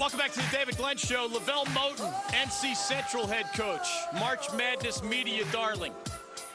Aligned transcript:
Welcome 0.00 0.18
back 0.18 0.32
to 0.32 0.38
the 0.38 0.48
David 0.50 0.78
Glenn 0.78 0.96
Show. 0.96 1.28
Lavelle 1.30 1.66
Moton, 1.66 2.10
NC 2.30 2.74
Central 2.74 3.26
head 3.26 3.44
coach, 3.52 3.86
March 4.14 4.50
Madness 4.54 5.02
media 5.02 5.44
darling. 5.52 5.92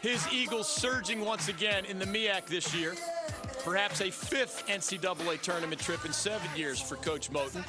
His 0.02 0.28
Eagles 0.34 0.68
surging 0.68 1.24
once 1.24 1.48
again 1.48 1.86
in 1.86 2.00
the 2.00 2.06
MEAC 2.06 2.48
this 2.48 2.74
year. 2.74 2.96
Perhaps 3.64 4.02
a 4.02 4.10
fifth 4.10 4.66
NCAA 4.66 5.40
tournament 5.42 5.80
trip 5.80 6.06
in 6.06 6.12
seven 6.12 6.50
years 6.56 6.82
for 6.82 6.96
Coach 6.96 7.30
Moton. 7.30 7.64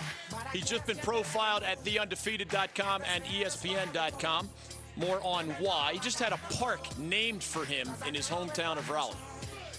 He's 0.50 0.64
just 0.64 0.86
been 0.86 0.96
profiled 0.96 1.62
at 1.62 1.84
theundefeated.com 1.84 3.02
and 3.14 3.22
ESPN.com. 3.24 4.48
More 4.96 5.20
on 5.22 5.50
why. 5.58 5.90
He 5.93 5.98
just 5.98 6.18
had 6.18 6.32
a 6.32 6.38
park 6.54 6.80
named 6.96 7.43
for 7.43 7.66
him 7.66 7.86
in 8.08 8.14
his 8.14 8.30
hometown 8.30 8.79
of 8.79 8.88
Raleigh. 8.88 9.14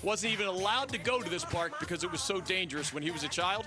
Wasn't 0.03 0.31
even 0.31 0.45
allowed 0.45 0.89
to 0.89 0.99
go 0.99 1.19
to 1.19 1.29
this 1.29 1.43
park 1.43 1.79
because 1.79 2.03
it 2.03 2.11
was 2.11 2.21
so 2.21 2.39
dangerous 2.39 2.93
when 2.93 3.01
he 3.01 3.09
was 3.09 3.23
a 3.23 3.29
child. 3.29 3.65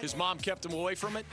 His 0.00 0.16
mom 0.16 0.38
kept 0.38 0.64
him 0.64 0.72
away 0.72 0.94
from 0.94 1.16
it, 1.16 1.26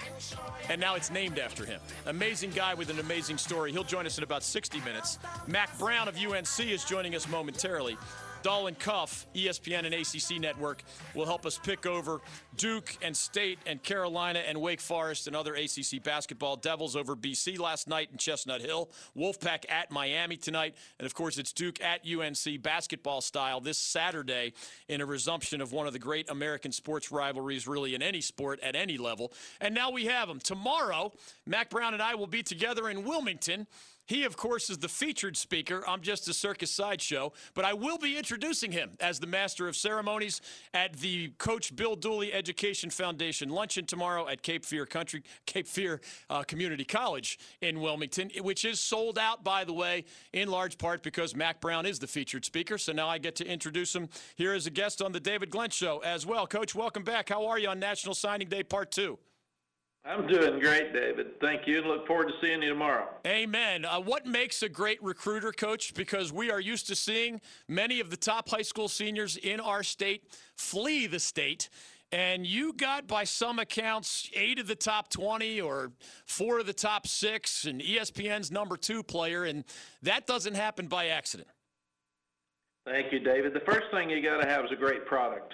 and 0.70 0.80
now 0.80 0.95
it's 0.95 1.09
named 1.09 1.39
after 1.39 1.66
him. 1.66 1.80
Amazing 2.05 2.52
guy 2.52 2.73
with 2.73 2.90
an 2.90 2.99
amazing 2.99 3.38
story. 3.38 3.71
He'll 3.71 3.84
join 3.84 4.05
us 4.05 4.17
in 4.17 4.23
about 4.23 4.43
60 4.43 4.80
minutes. 4.81 5.20
Mack 5.48 5.77
Brown 5.80 6.07
of 6.07 6.17
UNC 6.17 6.59
is 6.59 6.84
joining 6.84 7.16
us 7.16 7.27
momentarily. 7.27 7.98
Dalen 8.44 8.76
Cuff, 8.76 9.27
ESPN 9.36 9.86
and 9.86 9.94
ACC 9.94 10.40
Network, 10.40 10.84
will 11.14 11.26
help 11.26 11.46
us 11.46 11.59
pick 11.62 11.86
over 11.86 12.22
Duke 12.55 12.96
and 13.02 13.16
State 13.16 13.60
and 13.66 13.82
Carolina 13.82 14.40
and 14.48 14.60
Wake 14.60 14.82
Forest 14.82 15.27
and 15.27 15.36
other 15.36 15.55
ACC 15.55 16.02
basketball. 16.04 16.55
Devils 16.55 16.96
over 16.96 17.16
BC 17.16 17.60
last 17.60 17.88
night 17.88 18.10
in 18.12 18.18
Chestnut 18.18 18.62
Hill. 18.62 18.90
Wolfpack 19.18 19.70
at 19.70 19.91
Miami 19.91 20.38
tonight. 20.38 20.76
And 21.00 21.05
of 21.05 21.13
course, 21.13 21.38
it's 21.38 21.52
Duke 21.52 21.82
at 21.82 22.02
UNC 22.08 22.62
basketball 22.62 23.22
style 23.22 23.60
this 23.60 23.77
Saturday 23.77 24.54
in 24.88 25.02
a 25.02 25.05
resumption 25.05 25.62
of 25.62 25.72
one 25.72 25.88
of 25.88 25.94
the 25.94 25.99
great 25.99 26.30
American 26.30 26.71
sports 26.71 27.12
rivalries, 27.12 27.68
really 27.68 27.96
in 27.96 28.02
any 28.02 28.21
sport 28.21 28.60
at 28.62 28.76
any 28.76 28.98
level. 28.98 29.34
And 29.62 29.74
now 29.74 29.91
we 29.91 30.05
have 30.05 30.27
them. 30.27 30.40
Tomorrow, 30.40 31.13
Mack 31.46 31.70
Brown 31.70 31.93
and 31.93 32.02
I 32.02 32.15
will 32.15 32.27
be 32.27 32.43
together 32.43 32.90
in 32.90 33.04
Wilmington 33.04 33.68
he, 34.08 34.24
of 34.24 34.36
course, 34.38 34.70
is 34.70 34.77
the 34.80 34.88
featured 34.88 35.38
speaker. 35.38 35.84
I'm 35.88 36.02
just 36.02 36.27
a 36.27 36.34
circus 36.34 36.72
sideshow, 36.72 37.34
but 37.54 37.66
I 37.66 37.74
will 37.74 37.98
be 37.98 38.18
introducing 38.18 38.72
him 38.72 38.91
as 38.99 39.20
the 39.20 39.27
master 39.27 39.68
of 39.68 39.76
ceremonies 39.76 40.41
at 40.74 40.94
the 40.94 41.30
Coach 41.38 41.76
Bill 41.76 41.96
Dooley 41.96 42.34
Education 42.34 42.90
Foundation 42.90 43.49
luncheon 43.49 43.86
tomorrow 43.86 44.27
at 44.27 44.41
Cape 44.41 44.66
Fear 44.66 44.86
Country, 44.86 45.24
Cape 45.46 45.68
Fear 45.68 46.02
uh, 46.30 46.44
Community 46.44 46.86
College 46.86 47.38
in 47.62 47.82
Wilmington, 47.82 48.32
which 48.41 48.66
is 48.66 48.80
sold 48.80 49.20
out, 49.20 49.44
by 49.44 49.64
the 49.64 49.74
way, 49.74 50.05
in 50.34 50.49
large 50.49 50.77
part 50.77 51.04
because 51.04 51.36
Mack 51.36 51.60
Brown 51.60 51.86
is 51.86 51.99
the 51.99 52.08
featured 52.08 52.46
speaker. 52.46 52.77
So 52.77 52.94
now 52.94 53.10
I 53.10 53.18
get 53.18 53.36
to 53.36 53.46
introduce 53.46 53.94
him 53.94 54.10
here 54.36 54.54
as 54.54 54.66
a 54.66 54.71
guest 54.71 55.02
on 55.02 55.12
the 55.12 55.20
David 55.20 55.49
Glenn 55.49 55.70
Show 55.70 55.99
as 55.99 56.26
well. 56.26 56.48
Coach, 56.48 56.74
welcome 56.74 57.04
back. 57.04 57.30
How 57.30 57.46
are 57.48 57.60
you 57.60 57.68
on 57.68 57.80
National 57.80 58.16
Signing 58.16 58.48
Day 58.48 58.64
Part 58.64 58.92
Two? 58.92 59.20
I'm 60.08 60.26
doing 60.26 60.60
great, 60.62 60.94
David. 60.94 61.38
Thank 61.41 61.68
you, 61.68 61.80
and 61.80 61.88
look 61.88 62.08
forward 62.08 62.30
to 62.30 62.34
seeing 62.41 62.62
you 62.62 62.70
tomorrow. 62.70 63.10
Amen. 63.26 63.84
Uh, 63.84 64.00
what 64.00 64.25
makes 64.25 64.64
a 64.64 64.69
great 64.69 65.03
recruiter, 65.03 65.52
coach? 65.52 65.94
Because 65.94 66.31
we 66.31 66.50
are 66.50 66.62
used 66.62 66.88
to 66.88 66.96
seeing 66.96 67.41
many 67.68 68.00
of 68.00 68.09
the 68.09 68.16
top 68.16 68.47
high 68.47 68.62
school 68.62 68.88
seniors 68.88 69.36
in 69.36 69.59
our 69.59 69.84
state 69.84 70.24
flee 70.56 71.08
the 71.08 71.19
state. 71.19 71.69
And 72.14 72.47
you 72.47 72.72
got, 72.72 73.06
by 73.06 73.25
some 73.25 73.59
accounts, 73.59 74.30
eight 74.34 74.59
of 74.59 74.68
the 74.68 74.75
top 74.75 75.09
20 75.09 75.59
or 75.59 75.91
four 76.25 76.59
of 76.59 76.68
the 76.68 76.74
top 76.74 77.06
six, 77.06 77.66
and 77.66 77.81
ESPN's 77.81 78.50
number 78.50 78.78
two 78.78 79.03
player. 79.03 79.44
And 79.44 79.66
that 80.03 80.25
doesn't 80.25 80.56
happen 80.56 80.88
by 80.88 81.08
accident. 81.08 81.50
Thank 82.86 83.12
you, 83.12 83.19
David. 83.19 83.53
The 83.53 83.72
first 83.72 83.88
thing 83.92 84.09
you 84.09 84.22
got 84.22 84.42
to 84.42 84.47
have 84.47 84.64
is 84.64 84.72
a 84.72 84.78
great 84.78 85.06
product. 85.06 85.53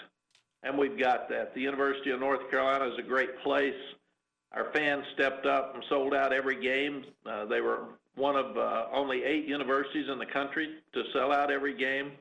And 0.61 0.77
we've 0.77 0.97
got 0.97 1.27
that. 1.29 1.55
The 1.55 1.61
University 1.61 2.11
of 2.11 2.19
North 2.19 2.51
Carolina 2.51 2.85
is 2.85 2.99
a 2.99 3.01
great 3.01 3.39
place 3.39 3.73
our 4.53 4.71
fans 4.73 5.05
stepped 5.13 5.45
up 5.45 5.73
and 5.75 5.83
sold 5.89 6.13
out 6.13 6.31
every 6.31 6.61
game. 6.61 7.05
Uh, 7.25 7.45
they 7.45 7.61
were 7.61 7.85
one 8.15 8.35
of 8.35 8.57
uh, 8.57 8.85
only 8.93 9.23
eight 9.23 9.45
universities 9.47 10.07
in 10.09 10.19
the 10.19 10.25
country 10.25 10.75
to 10.93 11.03
sell 11.13 11.31
out 11.31 11.51
every 11.51 11.75
game. 11.75 12.11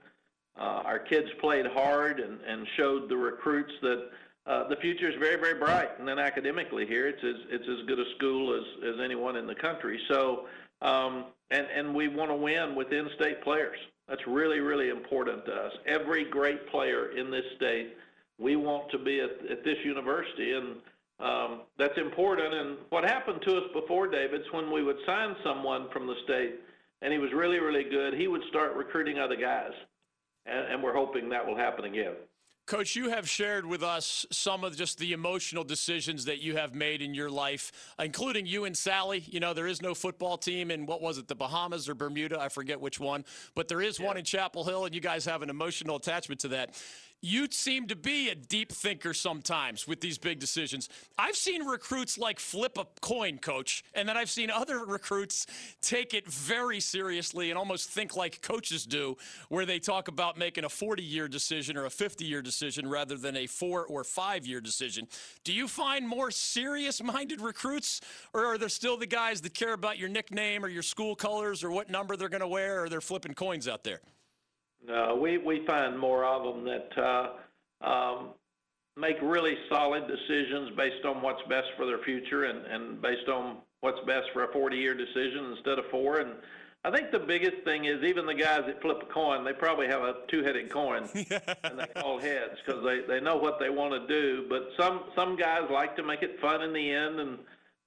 Uh, 0.58 0.82
our 0.84 0.98
kids 0.98 1.28
played 1.40 1.66
hard 1.66 2.20
and, 2.20 2.40
and 2.46 2.66
showed 2.76 3.08
the 3.08 3.16
recruits 3.16 3.72
that 3.82 4.08
uh, 4.46 4.68
the 4.68 4.76
future 4.76 5.08
is 5.08 5.14
very, 5.18 5.36
very 5.36 5.58
bright. 5.58 5.90
And 5.98 6.08
then 6.08 6.18
academically 6.18 6.86
here, 6.86 7.06
it's 7.08 7.22
as, 7.22 7.36
it's 7.50 7.68
as 7.68 7.86
good 7.86 7.98
a 7.98 8.14
school 8.16 8.54
as, 8.54 8.94
as 8.94 9.00
anyone 9.00 9.36
in 9.36 9.46
the 9.46 9.54
country. 9.54 10.00
So, 10.08 10.46
um, 10.80 11.26
and, 11.50 11.66
and 11.74 11.94
we 11.94 12.08
want 12.08 12.30
to 12.30 12.34
win 12.34 12.74
with 12.74 12.92
in-state 12.92 13.42
players. 13.42 13.78
That's 14.08 14.26
really, 14.26 14.60
really 14.60 14.88
important 14.88 15.44
to 15.46 15.52
us. 15.52 15.72
Every 15.86 16.24
great 16.24 16.68
player 16.68 17.10
in 17.16 17.30
this 17.30 17.44
state, 17.56 17.96
we 18.38 18.56
want 18.56 18.90
to 18.90 18.98
be 18.98 19.20
at, 19.20 19.30
at 19.50 19.64
this 19.64 19.78
university. 19.84 20.54
And 20.54 20.76
um, 21.20 21.62
that's 21.78 21.96
important. 21.98 22.54
And 22.54 22.78
what 22.90 23.04
happened 23.04 23.40
to 23.42 23.56
us 23.56 23.64
before, 23.72 24.08
David, 24.08 24.40
is 24.40 24.46
when 24.52 24.70
we 24.72 24.82
would 24.82 24.98
sign 25.06 25.36
someone 25.44 25.88
from 25.92 26.06
the 26.06 26.14
state 26.24 26.60
and 27.00 27.12
he 27.12 27.18
was 27.18 27.32
really, 27.32 27.58
really 27.58 27.84
good, 27.84 28.14
he 28.14 28.28
would 28.28 28.42
start 28.48 28.74
recruiting 28.76 29.18
other 29.18 29.36
guys. 29.36 29.72
And, 30.46 30.72
and 30.72 30.82
we're 30.82 30.94
hoping 30.94 31.28
that 31.30 31.46
will 31.46 31.56
happen 31.56 31.84
again. 31.84 32.14
Coach, 32.64 32.94
you 32.94 33.10
have 33.10 33.28
shared 33.28 33.66
with 33.66 33.82
us 33.82 34.24
some 34.30 34.62
of 34.62 34.76
just 34.76 34.98
the 34.98 35.12
emotional 35.12 35.64
decisions 35.64 36.24
that 36.26 36.40
you 36.40 36.56
have 36.56 36.76
made 36.76 37.02
in 37.02 37.12
your 37.12 37.28
life, 37.28 37.72
including 37.98 38.46
you 38.46 38.64
and 38.64 38.76
Sally. 38.76 39.24
You 39.26 39.40
know, 39.40 39.52
there 39.52 39.66
is 39.66 39.82
no 39.82 39.94
football 39.94 40.38
team 40.38 40.70
in 40.70 40.86
what 40.86 41.02
was 41.02 41.18
it, 41.18 41.26
the 41.26 41.34
Bahamas 41.34 41.88
or 41.88 41.96
Bermuda? 41.96 42.40
I 42.40 42.48
forget 42.48 42.80
which 42.80 43.00
one, 43.00 43.24
but 43.56 43.66
there 43.66 43.82
is 43.82 43.98
yeah. 43.98 44.06
one 44.06 44.16
in 44.16 44.24
Chapel 44.24 44.62
Hill, 44.62 44.84
and 44.84 44.94
you 44.94 45.00
guys 45.00 45.24
have 45.24 45.42
an 45.42 45.50
emotional 45.50 45.96
attachment 45.96 46.40
to 46.42 46.48
that 46.48 46.80
you 47.22 47.46
seem 47.50 47.86
to 47.86 47.94
be 47.96 48.28
a 48.30 48.34
deep 48.34 48.72
thinker 48.72 49.14
sometimes 49.14 49.86
with 49.86 50.00
these 50.00 50.18
big 50.18 50.40
decisions. 50.40 50.88
I've 51.16 51.36
seen 51.36 51.64
recruits 51.64 52.18
like 52.18 52.40
flip 52.40 52.76
a 52.76 52.86
coin, 53.00 53.38
coach, 53.38 53.84
and 53.94 54.08
then 54.08 54.16
I've 54.16 54.28
seen 54.28 54.50
other 54.50 54.84
recruits 54.84 55.46
take 55.80 56.14
it 56.14 56.26
very 56.26 56.80
seriously 56.80 57.50
and 57.50 57.58
almost 57.58 57.88
think 57.88 58.16
like 58.16 58.42
coaches 58.42 58.84
do, 58.84 59.16
where 59.48 59.64
they 59.64 59.78
talk 59.78 60.08
about 60.08 60.36
making 60.36 60.64
a 60.64 60.68
40 60.68 61.02
year 61.02 61.28
decision 61.28 61.76
or 61.76 61.86
a 61.86 61.90
50 61.90 62.24
year 62.24 62.42
decision 62.42 62.88
rather 62.88 63.16
than 63.16 63.36
a 63.36 63.46
four 63.46 63.86
or 63.86 64.02
five 64.02 64.44
year 64.44 64.60
decision. 64.60 65.06
Do 65.44 65.52
you 65.52 65.68
find 65.68 66.06
more 66.06 66.32
serious 66.32 67.00
minded 67.02 67.40
recruits, 67.40 68.00
or 68.34 68.46
are 68.46 68.58
there 68.58 68.68
still 68.68 68.96
the 68.96 69.06
guys 69.06 69.40
that 69.42 69.54
care 69.54 69.74
about 69.74 69.96
your 69.96 70.08
nickname 70.08 70.64
or 70.64 70.68
your 70.68 70.82
school 70.82 71.14
colors 71.14 71.62
or 71.62 71.70
what 71.70 71.88
number 71.88 72.16
they're 72.16 72.28
going 72.28 72.40
to 72.40 72.48
wear, 72.48 72.82
or 72.82 72.88
they're 72.88 73.00
flipping 73.00 73.34
coins 73.34 73.68
out 73.68 73.84
there? 73.84 74.00
No, 74.86 75.16
we, 75.16 75.38
we 75.38 75.64
find 75.66 75.98
more 75.98 76.24
of 76.24 76.42
them 76.42 76.64
that 76.64 76.98
uh, 76.98 77.86
um, 77.86 78.30
make 78.96 79.16
really 79.22 79.56
solid 79.70 80.04
decisions 80.08 80.70
based 80.76 81.04
on 81.04 81.22
what's 81.22 81.42
best 81.48 81.68
for 81.76 81.86
their 81.86 81.98
future 81.98 82.44
and, 82.44 82.66
and 82.66 83.00
based 83.00 83.28
on 83.28 83.58
what's 83.80 84.00
best 84.06 84.26
for 84.32 84.44
a 84.44 84.52
40 84.52 84.76
year 84.76 84.94
decision 84.94 85.54
instead 85.56 85.78
of 85.78 85.86
four. 85.90 86.18
And 86.18 86.32
I 86.84 86.90
think 86.90 87.12
the 87.12 87.18
biggest 87.18 87.62
thing 87.64 87.84
is 87.84 88.02
even 88.02 88.26
the 88.26 88.34
guys 88.34 88.62
that 88.66 88.82
flip 88.82 89.02
a 89.02 89.12
coin, 89.12 89.44
they 89.44 89.52
probably 89.52 89.86
have 89.86 90.02
a 90.02 90.14
two 90.28 90.42
headed 90.42 90.70
coin 90.70 91.08
and 91.14 91.78
they 91.78 91.86
call 92.00 92.18
heads 92.18 92.58
because 92.64 92.84
they, 92.84 93.00
they 93.06 93.20
know 93.20 93.36
what 93.36 93.60
they 93.60 93.70
want 93.70 93.92
to 93.92 94.06
do. 94.08 94.46
But 94.48 94.68
some, 94.76 95.04
some 95.14 95.36
guys 95.36 95.62
like 95.70 95.96
to 95.96 96.02
make 96.02 96.22
it 96.22 96.40
fun 96.40 96.62
in 96.62 96.72
the 96.72 96.90
end 96.90 97.20
and 97.20 97.38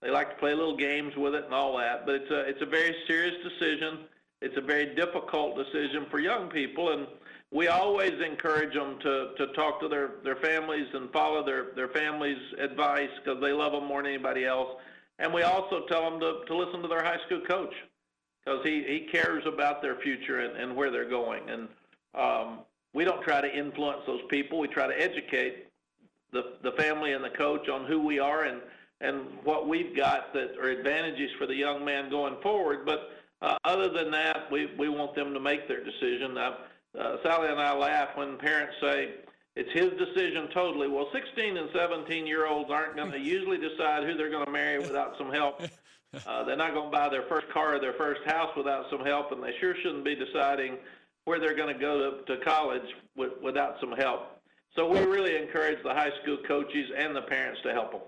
they 0.02 0.10
like 0.12 0.30
to 0.30 0.36
play 0.38 0.54
little 0.54 0.78
games 0.78 1.14
with 1.18 1.36
it 1.36 1.44
and 1.46 1.54
all 1.54 1.78
that. 1.78 2.06
But 2.06 2.16
it's 2.16 2.32
a, 2.32 2.40
it's 2.42 2.62
a 2.62 2.66
very 2.66 2.96
serious 3.06 3.36
decision 3.44 4.06
it's 4.46 4.58
a 4.58 4.62
very 4.62 4.94
difficult 4.94 5.58
decision 5.58 6.06
for 6.12 6.20
young 6.20 6.50
people, 6.50 6.92
and 6.92 7.08
we 7.52 7.68
always 7.68 8.14
encourage 8.24 8.76
them 8.76 9.00
to, 9.02 9.32
to 9.38 9.48
talk 9.54 9.80
to 9.82 9.88
their, 9.88 10.12
their 10.24 10.36
families 10.36 10.86
and 10.94 11.12
follow 11.12 11.44
their, 11.44 11.72
their 11.76 11.88
families' 11.88 12.38
advice 12.60 13.10
because 13.24 13.42
they 13.42 13.52
love 13.52 13.72
them 13.72 13.86
more 13.86 14.04
than 14.04 14.12
anybody 14.12 14.46
else. 14.46 14.70
And 15.18 15.34
we 15.34 15.42
also 15.42 15.86
tell 15.88 16.08
them 16.08 16.20
to, 16.20 16.42
to 16.46 16.56
listen 16.56 16.84
to 16.84 16.88
their 16.88 17.04
high 17.04 17.18
school 17.26 17.42
coach 17.42 17.74
because 18.44 18.64
he, 18.64 18.84
he 18.84 19.08
cares 19.12 19.44
about 19.48 19.82
their 19.82 19.96
future 19.96 20.42
and, 20.42 20.56
and 20.58 20.76
where 20.76 20.92
they're 20.92 21.10
going. 21.10 21.50
And 21.50 21.68
um, 22.14 22.60
we 22.94 23.04
don't 23.04 23.24
try 23.24 23.42
to 23.42 23.52
influence 23.52 24.02
those 24.06 24.22
people. 24.30 24.60
We 24.60 24.68
try 24.68 24.86
to 24.86 25.02
educate 25.02 25.70
the, 26.32 26.58
the 26.62 26.74
family 26.74 27.14
and 27.14 27.24
the 27.24 27.32
coach 27.32 27.68
on 27.68 27.86
who 27.86 28.00
we 28.00 28.20
are 28.20 28.44
and, 28.44 28.62
and 29.02 29.22
what 29.44 29.68
we've 29.68 29.96
got 29.96 30.34
that 30.34 30.56
are 30.62 30.70
advantages 30.70 31.32
for 31.40 31.48
the 31.48 31.56
young 31.56 31.84
man 31.84 32.12
going 32.12 32.36
forward. 32.44 32.86
But 32.86 33.10
uh, 33.46 33.58
other 33.64 33.90
than 33.90 34.10
that, 34.12 34.52
we, 34.52 34.72
we 34.78 34.90
want 34.90 35.16
them 35.16 35.34
to 35.34 35.40
make 35.40 35.68
their 35.68 35.84
decision. 35.84 36.38
Uh, 36.38 36.56
uh, 37.00 37.18
Sally 37.24 37.50
and 37.50 37.60
I 37.60 37.76
laugh 37.76 38.10
when 38.16 38.38
parents 38.38 38.74
say 38.82 39.14
it's 39.56 39.72
his 39.72 39.92
decision 40.00 40.50
totally. 40.54 40.88
Well, 40.88 41.08
16 41.14 41.58
and 41.58 41.70
17 41.74 42.26
year 42.26 42.48
olds 42.48 42.72
aren't 42.72 42.96
going 42.96 43.12
to 43.18 43.20
usually 43.20 43.58
decide 43.58 44.04
who 44.04 44.16
they're 44.18 44.32
going 44.32 44.46
to 44.46 44.52
marry 44.52 44.80
without 44.80 45.16
some 45.18 45.32
help. 45.32 45.62
Uh, 46.26 46.46
they're 46.46 46.56
not 46.56 46.74
going 46.74 46.90
to 46.90 46.98
buy 46.98 47.10
their 47.10 47.24
first 47.28 47.46
car 47.50 47.76
or 47.76 47.80
their 47.82 47.92
first 47.98 48.22
house 48.26 48.50
without 48.56 48.86
some 48.90 49.04
help, 49.04 49.34
and 49.34 49.44
they 49.44 49.52
sure 49.60 49.76
shouldn't 49.84 50.06
be 50.06 50.16
deciding 50.16 50.78
where 51.26 51.42
they're 51.42 51.58
going 51.58 51.74
to 51.74 51.78
go 51.78 52.24
to, 52.26 52.38
to 52.38 52.42
college 52.46 52.88
with, 53.18 53.34
without 53.44 53.76
some 53.82 53.92
help. 53.92 54.40
So 54.78 54.90
we 54.90 55.00
really 55.00 55.36
encourage 55.36 55.84
the 55.84 55.94
high 55.94 56.12
school 56.22 56.38
coaches 56.48 56.90
and 56.98 57.14
the 57.14 57.24
parents 57.24 57.60
to 57.64 57.74
help 57.74 57.92
them. 57.92 58.02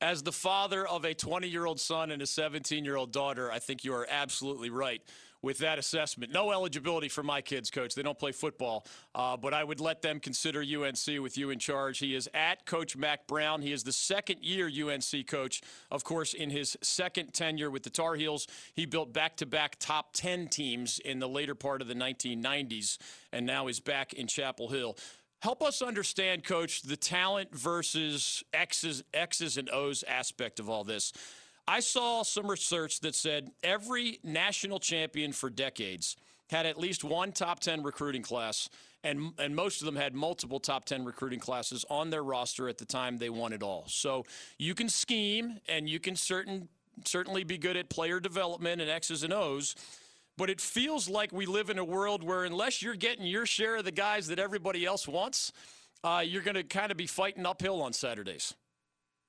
As 0.00 0.22
the 0.22 0.32
father 0.32 0.86
of 0.86 1.04
a 1.04 1.14
20 1.14 1.48
year 1.48 1.66
old 1.66 1.80
son 1.80 2.10
and 2.10 2.20
a 2.20 2.26
17 2.26 2.84
year 2.84 2.96
old 2.96 3.12
daughter, 3.12 3.50
I 3.50 3.58
think 3.58 3.84
you 3.84 3.94
are 3.94 4.06
absolutely 4.10 4.70
right 4.70 5.02
with 5.44 5.58
that 5.58 5.78
assessment. 5.78 6.32
No 6.32 6.50
eligibility 6.50 7.08
for 7.08 7.22
my 7.22 7.42
kids, 7.42 7.70
coach. 7.70 7.94
They 7.94 8.02
don't 8.02 8.18
play 8.18 8.32
football, 8.32 8.86
uh, 9.14 9.36
but 9.36 9.52
I 9.52 9.62
would 9.62 9.78
let 9.78 10.00
them 10.00 10.18
consider 10.18 10.62
UNC 10.62 11.20
with 11.20 11.36
you 11.36 11.50
in 11.50 11.58
charge. 11.58 11.98
He 11.98 12.14
is 12.14 12.28
at 12.32 12.64
Coach 12.64 12.96
Mack 12.96 13.26
Brown. 13.26 13.60
He 13.60 13.70
is 13.70 13.84
the 13.84 13.92
second 13.92 14.42
year 14.42 14.68
UNC 14.68 15.26
coach. 15.26 15.60
Of 15.90 16.02
course, 16.02 16.32
in 16.32 16.48
his 16.48 16.76
second 16.82 17.34
tenure 17.34 17.70
with 17.70 17.82
the 17.82 17.90
Tar 17.90 18.14
Heels, 18.14 18.46
he 18.72 18.86
built 18.86 19.12
back 19.12 19.36
to 19.36 19.46
back 19.46 19.76
top 19.78 20.14
10 20.14 20.48
teams 20.48 20.98
in 20.98 21.18
the 21.18 21.28
later 21.28 21.54
part 21.54 21.82
of 21.82 21.88
the 21.88 21.94
1990s, 21.94 22.96
and 23.30 23.44
now 23.44 23.68
is 23.68 23.80
back 23.80 24.14
in 24.14 24.26
Chapel 24.26 24.70
Hill. 24.70 24.96
Help 25.44 25.62
us 25.62 25.82
understand, 25.82 26.42
Coach, 26.42 26.80
the 26.80 26.96
talent 26.96 27.54
versus 27.54 28.42
X's, 28.54 29.04
X's 29.12 29.58
and 29.58 29.68
O's 29.68 30.02
aspect 30.04 30.58
of 30.58 30.70
all 30.70 30.84
this. 30.84 31.12
I 31.68 31.80
saw 31.80 32.22
some 32.22 32.46
research 32.46 33.00
that 33.00 33.14
said 33.14 33.50
every 33.62 34.20
national 34.24 34.78
champion 34.78 35.32
for 35.32 35.50
decades 35.50 36.16
had 36.48 36.64
at 36.64 36.78
least 36.78 37.04
one 37.04 37.30
top 37.30 37.60
10 37.60 37.82
recruiting 37.82 38.22
class, 38.22 38.70
and, 39.02 39.34
and 39.38 39.54
most 39.54 39.82
of 39.82 39.84
them 39.84 39.96
had 39.96 40.14
multiple 40.14 40.60
top 40.60 40.86
10 40.86 41.04
recruiting 41.04 41.40
classes 41.40 41.84
on 41.90 42.08
their 42.08 42.24
roster 42.24 42.66
at 42.66 42.78
the 42.78 42.86
time 42.86 43.18
they 43.18 43.28
won 43.28 43.52
it 43.52 43.62
all. 43.62 43.84
So 43.86 44.24
you 44.56 44.74
can 44.74 44.88
scheme 44.88 45.58
and 45.68 45.86
you 45.86 46.00
can 46.00 46.16
certain, 46.16 46.70
certainly 47.04 47.44
be 47.44 47.58
good 47.58 47.76
at 47.76 47.90
player 47.90 48.18
development 48.18 48.80
and 48.80 48.88
X's 48.88 49.22
and 49.22 49.32
O's. 49.34 49.74
But 50.36 50.50
it 50.50 50.60
feels 50.60 51.08
like 51.08 51.32
we 51.32 51.46
live 51.46 51.70
in 51.70 51.78
a 51.78 51.84
world 51.84 52.24
where, 52.24 52.44
unless 52.44 52.82
you're 52.82 52.96
getting 52.96 53.24
your 53.24 53.46
share 53.46 53.76
of 53.76 53.84
the 53.84 53.92
guys 53.92 54.26
that 54.28 54.38
everybody 54.38 54.84
else 54.84 55.06
wants, 55.06 55.52
uh, 56.02 56.22
you're 56.26 56.42
going 56.42 56.56
to 56.56 56.64
kind 56.64 56.90
of 56.90 56.96
be 56.96 57.06
fighting 57.06 57.46
uphill 57.46 57.80
on 57.82 57.92
Saturdays. 57.92 58.54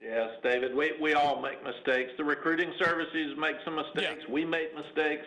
Yes, 0.01 0.29
David. 0.43 0.75
We 0.75 0.93
we 0.99 1.13
all 1.13 1.41
make 1.41 1.63
mistakes. 1.63 2.11
The 2.17 2.23
recruiting 2.23 2.73
services 2.77 3.33
make 3.37 3.55
some 3.63 3.75
mistakes. 3.75 4.23
Yeah. 4.27 4.33
We 4.33 4.45
make 4.45 4.75
mistakes. 4.75 5.25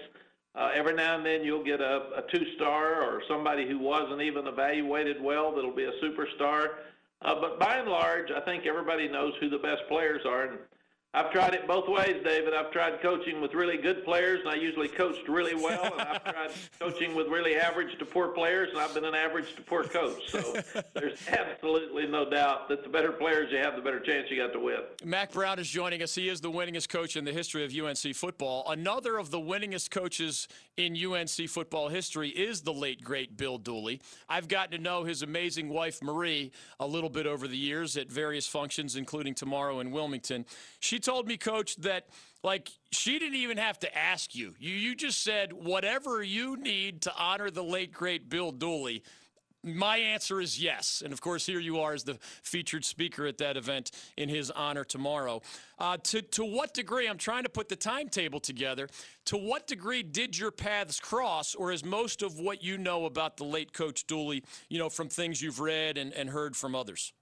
Uh, 0.54 0.70
every 0.74 0.94
now 0.94 1.16
and 1.16 1.24
then 1.24 1.44
you'll 1.44 1.64
get 1.64 1.80
a, 1.80 2.10
a 2.16 2.22
two-star 2.32 3.02
or 3.02 3.22
somebody 3.28 3.66
who 3.68 3.78
wasn't 3.78 4.20
even 4.20 4.46
evaluated 4.46 5.22
well 5.22 5.54
that'll 5.54 5.74
be 5.74 5.84
a 5.84 5.92
superstar. 6.02 6.68
Uh, 7.22 7.40
but 7.40 7.58
by 7.60 7.76
and 7.76 7.88
large, 7.88 8.30
I 8.30 8.40
think 8.40 8.66
everybody 8.66 9.08
knows 9.08 9.32
who 9.40 9.48
the 9.48 9.58
best 9.58 9.82
players 9.88 10.22
are. 10.26 10.46
And 10.46 10.58
I've 11.14 11.32
tried 11.32 11.54
it 11.54 11.66
both 11.66 11.88
ways, 11.88 12.16
David. 12.22 12.52
I've 12.52 12.70
tried 12.70 13.00
coaching 13.00 13.40
with 13.40 13.54
really 13.54 13.78
good 13.78 14.04
players, 14.04 14.40
and 14.40 14.50
I 14.50 14.56
usually 14.56 14.88
coached 14.88 15.26
really 15.26 15.54
well. 15.54 15.84
And 15.84 16.02
I've 16.02 16.22
tried 16.22 16.50
coaching 16.78 17.14
with 17.14 17.28
really 17.28 17.56
average 17.56 17.98
to 17.98 18.04
poor 18.04 18.28
players, 18.28 18.68
and 18.70 18.78
I've 18.78 18.92
been 18.92 19.06
an 19.06 19.14
average 19.14 19.56
to 19.56 19.62
poor 19.62 19.84
coach. 19.84 20.30
So 20.30 20.60
there's 20.94 21.18
absolutely 21.28 22.06
no 22.06 22.28
doubt 22.28 22.68
that 22.68 22.82
the 22.82 22.90
better 22.90 23.10
players 23.10 23.50
you 23.50 23.56
have, 23.56 23.74
the 23.74 23.80
better 23.80 24.00
chance 24.00 24.26
you 24.30 24.36
got 24.36 24.52
to 24.52 24.60
win. 24.60 24.80
Mack 25.02 25.32
Brown 25.32 25.58
is 25.58 25.66
joining 25.70 26.02
us. 26.02 26.14
He 26.14 26.28
is 26.28 26.42
the 26.42 26.50
winningest 26.50 26.90
coach 26.90 27.16
in 27.16 27.24
the 27.24 27.32
history 27.32 27.64
of 27.64 27.74
UNC 27.74 28.14
football. 28.14 28.70
Another 28.70 29.16
of 29.16 29.30
the 29.30 29.40
winningest 29.40 29.90
coaches 29.90 30.46
in 30.76 30.94
UNC 30.94 31.48
football 31.48 31.88
history 31.88 32.28
is 32.28 32.60
the 32.60 32.74
late, 32.74 33.02
great 33.02 33.34
Bill 33.34 33.56
Dooley. 33.56 34.02
I've 34.28 34.46
gotten 34.46 34.72
to 34.72 34.78
know 34.78 35.04
his 35.04 35.22
amazing 35.22 35.70
wife, 35.70 36.02
Marie, 36.02 36.52
a 36.78 36.86
little 36.86 37.10
bit 37.10 37.26
over 37.26 37.48
the 37.48 37.56
years 37.56 37.96
at 37.96 38.12
various 38.12 38.46
functions, 38.46 38.94
including 38.94 39.34
tomorrow 39.34 39.80
in 39.80 39.90
Wilmington. 39.90 40.44
She 40.80 40.97
told 40.98 41.26
me, 41.26 41.36
Coach, 41.36 41.76
that 41.76 42.08
like 42.42 42.70
she 42.92 43.18
didn't 43.18 43.36
even 43.36 43.58
have 43.58 43.78
to 43.80 43.98
ask 43.98 44.34
you. 44.34 44.54
You 44.58 44.74
you 44.74 44.94
just 44.94 45.22
said 45.22 45.52
whatever 45.52 46.22
you 46.22 46.56
need 46.56 47.02
to 47.02 47.12
honor 47.18 47.50
the 47.50 47.64
late 47.64 47.92
great 47.92 48.28
Bill 48.28 48.52
Dooley. 48.52 49.02
My 49.64 49.96
answer 49.96 50.40
is 50.40 50.62
yes. 50.62 51.02
And 51.04 51.12
of 51.12 51.20
course, 51.20 51.44
here 51.44 51.58
you 51.58 51.80
are 51.80 51.92
as 51.92 52.04
the 52.04 52.18
featured 52.42 52.84
speaker 52.84 53.26
at 53.26 53.38
that 53.38 53.56
event 53.56 53.90
in 54.16 54.28
his 54.28 54.52
honor 54.52 54.84
tomorrow. 54.84 55.42
Uh, 55.80 55.96
to, 56.04 56.22
to 56.22 56.44
what 56.44 56.72
degree, 56.74 57.08
I'm 57.08 57.18
trying 57.18 57.42
to 57.42 57.48
put 57.48 57.68
the 57.68 57.74
timetable 57.74 58.38
together, 58.38 58.88
to 59.26 59.36
what 59.36 59.66
degree 59.66 60.04
did 60.04 60.38
your 60.38 60.52
paths 60.52 61.00
cross, 61.00 61.56
or 61.56 61.72
is 61.72 61.84
most 61.84 62.22
of 62.22 62.38
what 62.38 62.62
you 62.62 62.78
know 62.78 63.04
about 63.04 63.36
the 63.36 63.44
late 63.44 63.72
Coach 63.72 64.06
Dooley, 64.06 64.44
you 64.68 64.78
know, 64.78 64.88
from 64.88 65.08
things 65.08 65.42
you've 65.42 65.60
read 65.60 65.98
and, 65.98 66.12
and 66.12 66.30
heard 66.30 66.56
from 66.56 66.76
others? 66.76 67.12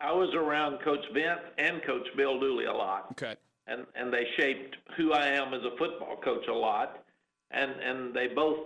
I 0.00 0.12
was 0.12 0.32
around 0.34 0.78
Coach 0.82 1.04
Vince 1.12 1.40
and 1.58 1.82
Coach 1.84 2.06
Bill 2.16 2.38
Dooley 2.38 2.66
a 2.66 2.72
lot. 2.72 3.08
Okay. 3.12 3.34
and 3.66 3.84
and 3.94 4.12
they 4.12 4.26
shaped 4.36 4.76
who 4.96 5.12
I 5.12 5.26
am 5.26 5.52
as 5.54 5.62
a 5.64 5.76
football 5.76 6.16
coach 6.16 6.46
a 6.48 6.54
lot, 6.54 7.04
and 7.50 7.72
and 7.72 8.14
they 8.14 8.28
both 8.28 8.58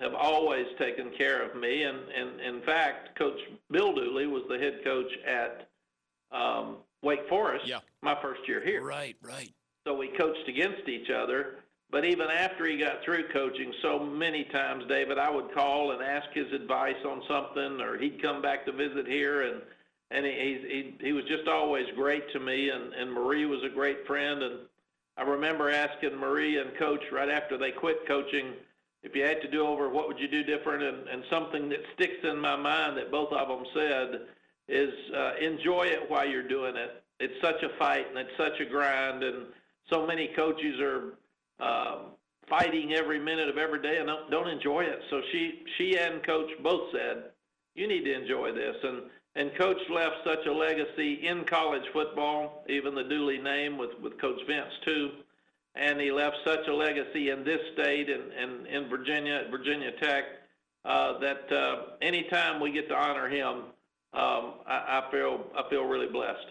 have 0.00 0.14
always 0.14 0.66
taken 0.78 1.10
care 1.16 1.42
of 1.42 1.54
me. 1.56 1.84
And 1.84 1.98
and 2.08 2.40
in 2.40 2.62
fact, 2.62 3.16
Coach 3.18 3.38
Bill 3.70 3.94
Dooley 3.94 4.26
was 4.26 4.42
the 4.48 4.58
head 4.58 4.80
coach 4.84 5.12
at 5.26 5.68
um, 6.32 6.76
Wake 7.02 7.28
Forest 7.28 7.66
Yeah. 7.66 7.80
my 8.02 8.16
first 8.20 8.40
year 8.48 8.62
here. 8.64 8.82
Right, 8.82 9.16
right. 9.22 9.52
So 9.86 9.94
we 9.94 10.08
coached 10.08 10.48
against 10.48 10.88
each 10.88 11.10
other. 11.10 11.56
But 11.92 12.04
even 12.04 12.28
after 12.30 12.66
he 12.66 12.76
got 12.76 13.02
through 13.04 13.28
coaching, 13.32 13.72
so 13.82 13.98
many 13.98 14.44
times, 14.44 14.84
David, 14.88 15.18
I 15.18 15.28
would 15.28 15.52
call 15.52 15.90
and 15.90 16.00
ask 16.00 16.28
his 16.32 16.46
advice 16.52 16.94
on 17.04 17.20
something, 17.26 17.80
or 17.80 17.98
he'd 17.98 18.22
come 18.22 18.40
back 18.40 18.64
to 18.66 18.72
visit 18.72 19.08
here, 19.08 19.42
and 19.42 19.60
and 20.10 20.26
he 20.26 20.32
he 21.00 21.06
he 21.06 21.12
was 21.12 21.24
just 21.24 21.48
always 21.48 21.86
great 21.94 22.30
to 22.32 22.40
me. 22.40 22.70
And 22.70 22.92
and 22.92 23.12
Marie 23.12 23.46
was 23.46 23.62
a 23.64 23.74
great 23.74 24.06
friend, 24.06 24.42
and 24.42 24.54
I 25.16 25.22
remember 25.22 25.70
asking 25.70 26.16
Marie 26.16 26.58
and 26.58 26.76
Coach 26.78 27.02
right 27.12 27.28
after 27.28 27.56
they 27.56 27.70
quit 27.70 28.06
coaching, 28.06 28.54
if 29.02 29.14
you 29.14 29.22
had 29.22 29.40
to 29.42 29.50
do 29.50 29.66
over, 29.66 29.88
what 29.88 30.08
would 30.08 30.18
you 30.18 30.28
do 30.28 30.42
different? 30.42 30.82
And 30.82 31.08
and 31.08 31.22
something 31.30 31.68
that 31.68 31.80
sticks 31.94 32.24
in 32.24 32.38
my 32.38 32.56
mind 32.56 32.96
that 32.96 33.10
both 33.10 33.32
of 33.32 33.48
them 33.48 33.64
said 33.74 34.20
is 34.68 34.92
uh, 35.16 35.32
enjoy 35.40 35.84
it 35.84 36.08
while 36.08 36.26
you're 36.28 36.48
doing 36.48 36.76
it. 36.76 37.02
It's 37.18 37.40
such 37.42 37.62
a 37.62 37.76
fight 37.78 38.06
and 38.08 38.18
it's 38.18 38.36
such 38.36 38.60
a 38.60 38.64
grind, 38.64 39.22
and 39.22 39.46
so 39.90 40.06
many 40.06 40.28
coaches 40.36 40.80
are 40.80 41.14
um, 41.60 41.98
fighting 42.48 42.94
every 42.94 43.18
minute 43.18 43.48
of 43.48 43.58
every 43.58 43.80
day 43.80 43.98
and 43.98 44.06
don't, 44.06 44.30
don't 44.30 44.48
enjoy 44.48 44.82
it. 44.82 45.00
So 45.10 45.20
she 45.30 45.62
she 45.76 45.98
and 45.98 46.24
Coach 46.24 46.50
both 46.62 46.90
said, 46.92 47.30
you 47.74 47.86
need 47.86 48.04
to 48.04 48.12
enjoy 48.12 48.52
this. 48.52 48.76
And 48.82 49.02
and 49.36 49.54
Coach 49.56 49.78
left 49.88 50.16
such 50.24 50.46
a 50.46 50.52
legacy 50.52 51.26
in 51.26 51.44
college 51.44 51.84
football, 51.92 52.64
even 52.68 52.94
the 52.94 53.04
Dooley 53.04 53.38
name 53.38 53.78
with 53.78 53.98
with 54.00 54.20
Coach 54.20 54.40
Vince 54.46 54.72
too. 54.84 55.10
And 55.76 56.00
he 56.00 56.10
left 56.10 56.36
such 56.44 56.66
a 56.66 56.74
legacy 56.74 57.30
in 57.30 57.44
this 57.44 57.60
state 57.74 58.10
and, 58.10 58.32
and 58.32 58.66
in 58.66 58.88
Virginia, 58.88 59.34
at 59.34 59.50
Virginia 59.52 59.92
Tech, 59.92 60.24
uh, 60.84 61.18
that 61.20 61.52
uh, 61.52 61.82
anytime 62.02 62.60
we 62.60 62.72
get 62.72 62.88
to 62.88 62.94
honor 62.96 63.28
him, 63.28 63.62
um, 64.12 64.54
I, 64.66 65.04
I 65.06 65.08
feel 65.12 65.46
I 65.56 65.68
feel 65.70 65.84
really 65.84 66.08
blessed. 66.08 66.46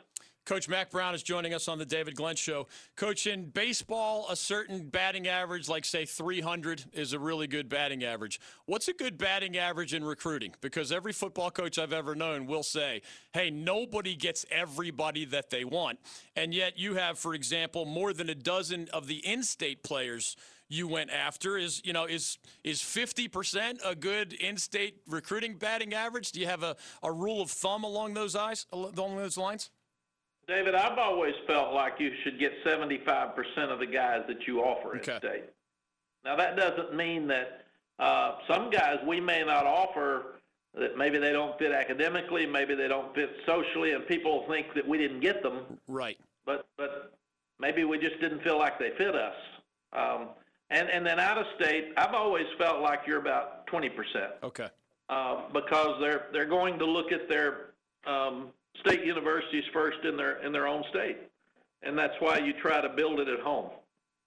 Coach 0.46 0.68
Mack 0.68 0.90
Brown 0.90 1.14
is 1.14 1.22
joining 1.22 1.54
us 1.54 1.68
on 1.68 1.78
the 1.78 1.86
David 1.86 2.16
Glenn 2.16 2.36
Show. 2.36 2.68
Coach, 2.96 3.28
in 3.28 3.50
baseball, 3.50 4.26
a 4.30 4.36
certain 4.36 4.90
batting 4.90 5.28
average, 5.28 5.70
like 5.70 5.86
say 5.86 6.06
300, 6.06 6.86
is 6.94 7.14
a 7.14 7.20
really 7.20 7.46
good 7.46 7.70
batting 7.70 8.04
average. 8.04 8.40
What's 8.66 8.88
a 8.88 8.94
good 8.94 9.18
batting 9.18 9.58
average 9.58 9.94
in 9.94 10.04
recruiting? 10.04 10.56
Because 10.60 10.92
every 10.92 11.14
football 11.14 11.52
coach 11.52 11.78
I've 11.78 11.94
ever 11.94 12.16
known 12.16 12.48
will 12.48 12.64
say, 12.64 13.04
hey, 13.32 13.52
nobody 13.52 14.16
gets 14.16 14.44
everybody 14.50 15.26
that 15.26 15.52
they 15.52 15.66
want. 15.66 16.00
And 16.36 16.52
yet 16.52 16.80
you 16.80 16.96
have, 16.96 17.20
for 17.20 17.36
example, 17.36 17.86
more 17.86 18.12
than 18.12 18.30
a 18.30 18.36
dozen 18.36 18.88
of 18.92 19.06
the 19.06 19.18
in 19.18 19.44
state 19.44 19.84
players 19.84 20.36
you 20.70 20.88
went 20.88 21.10
after 21.10 21.58
is 21.58 21.82
you 21.84 21.92
know 21.92 22.06
is 22.06 22.38
is 22.64 22.80
50% 22.80 23.80
a 23.84 23.96
good 23.96 24.34
in-state 24.34 25.02
recruiting 25.08 25.56
batting 25.56 25.96
average 25.96 26.32
do 26.32 26.40
you 26.40 26.46
have 26.46 26.62
a, 26.62 26.76
a 27.02 27.12
rule 27.12 27.42
of 27.42 27.50
thumb 27.50 27.84
along 27.84 28.14
those 28.14 28.36
eyes 28.36 28.68
along 28.72 29.18
those 29.18 29.36
lines 29.36 29.72
David, 30.50 30.74
I've 30.74 30.98
always 30.98 31.36
felt 31.46 31.74
like 31.74 32.00
you 32.00 32.12
should 32.24 32.40
get 32.40 32.52
75% 32.66 33.36
of 33.72 33.80
the 33.80 33.86
guys 33.86 34.24
that 34.28 34.48
you 34.48 34.62
offer 34.62 34.96
in 34.96 35.02
Okay. 35.02 35.18
state. 35.20 35.44
Now, 36.26 36.36
that 36.36 36.58
doesn't 36.58 36.94
mean 36.96 37.28
that 37.28 37.66
uh, 38.00 38.38
some 38.48 38.70
guys 38.72 38.98
we 39.06 39.20
may 39.22 39.44
not 39.44 39.66
offer 39.68 40.40
that 40.74 40.98
maybe 40.98 41.20
they 41.20 41.32
don't 41.32 41.58
fit 41.60 41.72
academically, 41.72 42.46
maybe 42.46 42.74
they 42.74 42.88
don't 42.88 43.14
fit 43.14 43.30
socially, 43.46 43.92
and 43.94 44.06
people 44.08 44.46
think 44.50 44.74
that 44.74 44.88
we 44.88 44.98
didn't 44.98 45.20
get 45.20 45.42
them, 45.44 45.80
right 45.88 46.18
but 46.46 46.68
but 46.78 47.14
maybe 47.60 47.84
we 47.84 47.98
just 48.00 48.20
didn't 48.20 48.42
feel 48.44 48.58
like 48.58 48.80
they 48.80 48.92
fit 48.98 49.16
us. 49.16 49.36
Um, 49.94 50.30
and 50.70 50.90
and 50.90 51.06
then 51.06 51.20
out 51.20 51.38
of 51.38 51.46
state, 51.60 51.94
I've 51.98 52.14
always 52.14 52.46
felt 52.58 52.82
like 52.82 53.02
you're 53.08 53.20
about 53.20 53.68
20% 53.68 53.92
okay 54.44 54.68
uh, 55.10 55.44
because 55.54 56.00
they're 56.02 56.28
they're 56.34 56.46
going 56.46 56.78
to 56.80 56.86
look 56.86 57.12
at 57.12 57.28
their 57.30 57.72
um, 58.06 58.50
state 58.78 59.06
universities 59.06 59.64
first 59.74 60.00
in 60.04 60.18
their 60.18 60.38
in 60.44 60.52
their 60.52 60.68
own 60.68 60.84
state, 60.90 61.18
and 61.84 61.98
that's 61.98 62.16
why 62.20 62.38
you 62.38 62.54
try 62.54 62.82
to 62.82 62.90
build 62.90 63.20
it 63.20 63.28
at 63.28 63.40
home, 63.40 63.70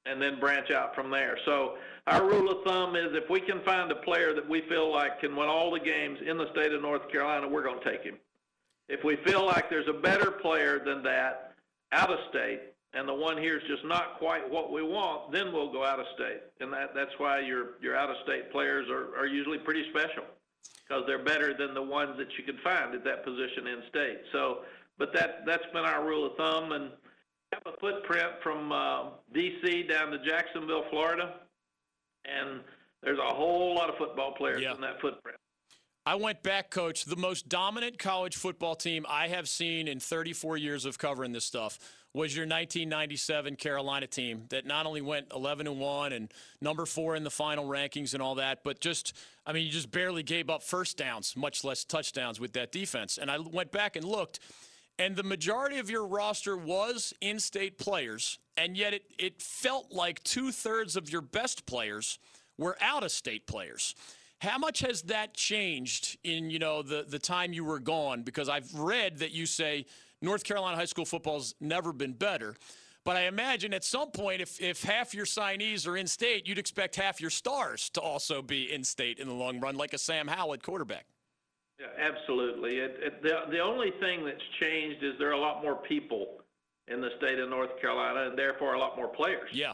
and 0.07 0.21
then 0.21 0.39
branch 0.41 0.71
out 0.71 0.95
from 0.95 1.11
there. 1.11 1.39
So 1.45 1.77
our 2.07 2.25
rule 2.25 2.51
of 2.51 2.65
thumb 2.65 2.97
is 2.97 3.09
if 3.13 3.29
we 3.31 3.41
can 3.41 3.61
find 3.63 3.91
a 3.91 3.97
player 3.97 4.35
that 4.35 4.49
we 4.49 4.63
feel 4.63 4.91
like 4.91 5.21
can 5.21 5.37
win 5.37 5.49
all 5.49 5.71
the 5.71 5.81
games 5.81 6.19
in 6.27 6.37
the 6.37 6.51
state 6.53 6.73
of 6.73 6.83
North 6.83 7.11
Carolina, 7.11 7.49
we're 7.49 7.63
going 7.63 7.81
to 7.81 7.91
take 7.91 8.03
him. 8.03 8.17
If 8.89 9.05
we 9.05 9.17
feel 9.17 9.47
like 9.47 9.71
there's 9.71 9.89
a 9.89 9.93
better 9.93 10.31
player 10.31 10.81
than 10.85 11.03
that 11.05 11.55
out 11.93 12.11
of 12.11 12.19
state, 12.31 12.61
and 12.95 13.09
the 13.09 13.15
one 13.15 13.39
here 13.39 13.57
is 13.57 13.63
just 13.67 13.85
not 13.85 14.19
quite 14.19 14.49
what 14.51 14.71
we 14.71 14.83
want, 14.83 15.33
then 15.33 15.53
we'll 15.53 15.73
go 15.73 15.85
out 15.85 15.99
of 15.99 16.07
state, 16.15 16.43
and 16.61 16.73
that 16.73 16.95
that's 16.95 17.13
why 17.19 17.41
your 17.41 17.81
your 17.81 17.97
out 17.97 18.11
of 18.11 18.17
state 18.25 18.53
players 18.53 18.89
are 18.91 19.17
are 19.17 19.27
usually 19.27 19.59
pretty 19.59 19.89
special 19.91 20.25
because 20.87 21.05
they're 21.07 21.25
better 21.25 21.55
than 21.57 21.75
the 21.75 21.83
ones 21.83 22.17
that 22.19 22.29
you 22.39 22.45
can 22.45 22.59
find 22.63 22.95
at 22.95 23.05
that 23.05 23.25
position 23.25 23.67
in 23.67 23.83
state. 23.89 24.19
So, 24.33 24.59
but 24.99 25.13
that 25.15 25.45
that's 25.47 25.65
been 25.73 25.85
our 25.85 26.05
rule 26.07 26.27
of 26.27 26.37
thumb, 26.37 26.73
and 26.73 26.91
have 27.53 27.63
a 27.67 27.77
footprint 27.81 28.31
from 28.43 28.73
uh, 28.73 29.05
D.C. 29.35 29.85
down 29.85 30.11
to 30.11 30.19
Jacksonville, 30.25 30.85
Florida, 30.91 31.35
and 32.25 32.61
there's 33.03 33.19
a 33.19 33.35
whole 33.35 33.75
lot 33.75 33.89
of 33.91 33.97
football 33.97 34.33
players 34.35 34.63
Yeah. 34.63 34.75
in 34.75 34.81
that 34.81 35.01
footprint. 35.01 35.37
I 36.05 36.17
went 36.17 36.43
back, 36.43 36.71
coach. 36.71 37.05
The 37.05 37.17
most 37.17 37.49
dominant 37.49 37.99
college 37.99 38.37
football 38.37 38.75
team 38.75 39.07
I 39.09 39.29
have 39.29 39.49
seen 39.49 39.87
in 39.87 40.01
34 40.01 40.57
years 40.57 40.85
of 40.85 40.99
covering 40.99 41.31
this 41.33 41.45
stuff 41.45 41.79
was 42.15 42.37
your 42.37 42.45
1997 42.45 43.57
Carolina 43.57 44.07
team 44.07 44.45
that 44.51 44.67
not 44.67 44.85
only 44.85 45.01
went 45.01 45.27
11 45.35 45.67
and 45.67 45.79
1 45.79 46.13
and 46.13 46.31
number 46.61 46.85
4 46.85 47.17
in 47.17 47.25
the 47.25 47.31
final 47.31 47.65
rankings 47.65 48.13
and 48.13 48.23
all 48.23 48.35
that, 48.35 48.63
but 48.63 48.81
just 48.81 49.15
I 49.47 49.53
mean, 49.53 49.65
you 49.67 49.73
just 49.73 49.91
barely 49.91 50.23
gave 50.23 50.51
up 50.51 50.63
first 50.63 50.97
downs, 50.97 51.35
much 51.37 51.65
less 51.65 51.85
touchdowns 51.85 52.39
with 52.39 52.53
that 52.53 52.71
defense. 52.71 53.19
And 53.19 53.31
I 53.31 53.39
went 53.39 53.73
back 53.73 53.97
and 53.97 54.05
looked 54.05 54.41
and 54.99 55.17
the 55.17 55.23
majority 55.23 55.79
of 55.79 55.91
your 55.91 56.07
roster 56.07 56.57
was 56.57 57.15
in-state 57.21 57.79
players, 57.79 58.39
and 58.57 58.77
yet 58.77 58.95
it, 58.95 59.05
it 59.19 59.41
felt 59.41 59.91
like 59.91 60.23
two-thirds 60.23 60.97
of 60.97 61.11
your 61.11 61.23
best 61.23 61.67
players 61.67 62.19
were 62.59 62.77
out-of-state 62.81 63.47
players. 63.47 63.95
How 64.41 64.59
much 64.59 64.81
has 64.81 65.03
that 65.03 65.35
changed 65.35 66.19
in 66.25 66.51
you 66.51 66.59
know 66.59 66.83
the 66.83 67.05
the 67.09 67.19
time 67.19 67.53
you 67.53 67.65
were 67.65 67.79
gone? 67.79 68.23
Because 68.23 68.49
I've 68.49 68.75
read 68.75 69.19
that 69.19 69.31
you 69.31 69.47
say 69.47 69.87
North 70.23 70.45
Carolina 70.45 70.77
high 70.77 70.87
school 70.87 71.05
football's 71.05 71.55
never 71.61 71.93
been 71.93 72.13
better. 72.13 72.57
But 73.05 73.17
I 73.17 73.23
imagine 73.23 73.75
at 73.75 73.83
some 73.83 74.13
point, 74.13 74.41
if, 74.41 74.61
if 74.61 74.85
half 74.85 75.13
your 75.13 75.27
signees 75.27 75.89
are 75.89 75.97
in 75.97 76.07
state, 76.07 76.47
you'd 76.47 76.59
expect 76.59 76.95
half 76.95 77.21
your 77.21 77.31
stars 77.31 77.91
to 77.91 78.01
also 78.01 78.43
be 78.43 78.73
in 78.73 78.85
state 78.85 79.19
in 79.19 79.27
the 79.27 79.35
long 79.35 79.59
run, 79.59 79.75
like 79.75 79.93
a 79.93 79.99
Sam 79.99 80.29
Howell 80.29 80.55
at 80.55 80.63
quarterback. 80.63 81.07
Yeah, 81.81 81.87
absolutely. 81.99 82.79
It, 82.79 82.97
it, 83.01 83.23
the, 83.23 83.51
the 83.51 83.59
only 83.59 83.91
thing 84.01 84.25
that's 84.25 84.43
changed 84.61 85.03
is 85.03 85.15
there 85.19 85.31
are 85.31 85.33
a 85.33 85.41
lot 85.41 85.63
more 85.63 85.77
people 85.77 86.43
in 86.87 87.01
the 87.01 87.11
state 87.19 87.41
of 87.41 87.49
North 87.49 87.81
Carolina 87.81 88.29
and 88.29 88.39
therefore 88.39 88.75
a 88.75 88.79
lot 88.79 88.97
more 88.97 89.09
players. 89.09 89.51
Yeah. 89.53 89.73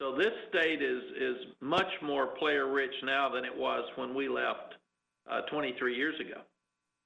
So 0.00 0.14
this 0.16 0.32
state 0.50 0.82
is, 0.82 1.02
is 1.18 1.36
much 1.60 1.90
more 2.02 2.26
player 2.26 2.70
rich 2.70 2.94
now 3.04 3.30
than 3.30 3.44
it 3.44 3.56
was 3.56 3.84
when 3.96 4.14
we 4.14 4.28
left 4.28 4.74
uh, 5.30 5.42
23 5.42 5.96
years 5.96 6.18
ago. 6.20 6.40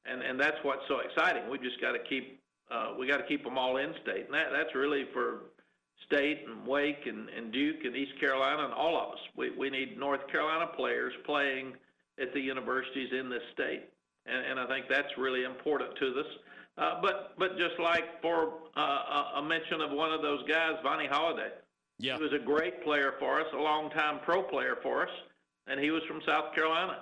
And, 0.04 0.22
and 0.22 0.40
that's 0.40 0.56
what's 0.62 0.82
so 0.88 1.00
exciting. 1.00 1.48
We 1.50 1.58
just 1.58 1.80
got 1.80 1.92
to 1.92 1.98
keep, 2.08 2.40
uh, 2.70 2.94
we 2.98 3.06
got 3.06 3.18
to 3.18 3.24
keep 3.24 3.44
them 3.44 3.58
all 3.58 3.76
in 3.76 3.92
state. 4.02 4.26
And 4.26 4.34
that, 4.34 4.48
that's 4.52 4.74
really 4.74 5.06
for 5.12 5.50
state 6.06 6.44
and 6.48 6.66
Wake 6.66 7.06
and, 7.06 7.28
and 7.28 7.52
Duke 7.52 7.84
and 7.84 7.96
East 7.96 8.18
Carolina 8.20 8.64
and 8.64 8.72
all 8.72 8.96
of 8.96 9.12
us. 9.12 9.20
We, 9.36 9.50
we 9.50 9.70
need 9.70 9.98
North 9.98 10.26
Carolina 10.30 10.70
players 10.76 11.12
playing 11.24 11.74
at 12.20 12.32
the 12.32 12.40
universities 12.40 13.10
in 13.12 13.28
this 13.28 13.42
state 13.52 13.88
and, 14.28 14.44
and 14.46 14.60
I 14.60 14.66
think 14.66 14.86
that's 14.88 15.16
really 15.16 15.44
important 15.44 15.96
to 15.96 16.20
us. 16.20 16.26
Uh, 16.76 17.00
but 17.02 17.34
but 17.38 17.58
just 17.58 17.78
like 17.80 18.22
for 18.22 18.52
uh, 18.76 19.32
a 19.36 19.42
mention 19.42 19.80
of 19.80 19.90
one 19.90 20.12
of 20.12 20.22
those 20.22 20.46
guys, 20.48 20.74
Vonnie 20.82 21.08
Holliday, 21.10 21.50
yeah. 21.98 22.16
he 22.16 22.22
was 22.22 22.32
a 22.32 22.38
great 22.38 22.84
player 22.84 23.14
for 23.18 23.40
us, 23.40 23.46
a 23.52 23.56
long-time 23.56 24.20
pro 24.24 24.42
player 24.42 24.76
for 24.82 25.02
us, 25.02 25.12
and 25.66 25.80
he 25.80 25.90
was 25.90 26.02
from 26.06 26.20
South 26.26 26.54
Carolina. 26.54 27.00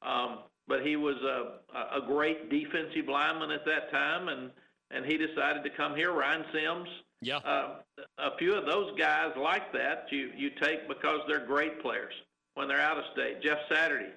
Um, 0.00 0.38
but 0.66 0.86
he 0.86 0.96
was 0.96 1.16
a, 1.16 1.98
a 1.98 2.06
great 2.06 2.48
defensive 2.48 3.08
lineman 3.08 3.50
at 3.50 3.66
that 3.66 3.90
time, 3.90 4.28
and 4.28 4.50
and 4.92 5.04
he 5.04 5.16
decided 5.16 5.64
to 5.64 5.70
come 5.70 5.94
here. 5.96 6.12
Ryan 6.12 6.44
Sims, 6.52 6.88
yeah, 7.20 7.36
uh, 7.38 7.76
a 8.18 8.36
few 8.38 8.54
of 8.54 8.66
those 8.66 8.98
guys 8.98 9.32
like 9.36 9.72
that 9.72 10.06
you 10.10 10.30
you 10.36 10.50
take 10.60 10.88
because 10.88 11.20
they're 11.28 11.46
great 11.46 11.80
players 11.82 12.14
when 12.54 12.68
they're 12.68 12.80
out 12.80 12.98
of 12.98 13.04
state. 13.12 13.42
Jeff 13.42 13.58
Saturday 13.70 14.12